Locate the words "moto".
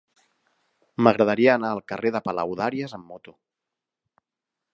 3.15-3.37